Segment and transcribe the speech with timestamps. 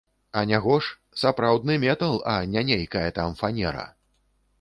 [0.39, 0.85] Анягож,
[1.23, 3.85] сапраўдны метал, а не нейкая там фанера!